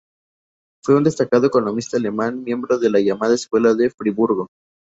Fue 0.83 0.95
un 0.95 1.03
destacado 1.03 1.45
economista 1.45 1.95
alemán 1.95 2.43
miembro 2.43 2.79
de 2.79 2.89
la 2.89 2.99
llamada 2.99 3.35
Escuela 3.35 3.75
de 3.75 3.91
Friburgo. 3.91 4.47